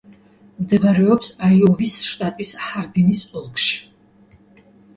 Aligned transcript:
მდებარეობს 0.61 1.29
აიოვის 1.49 1.99
შტატის 2.07 2.55
ჰარდინის 2.65 3.23
ოლქში. 3.43 3.79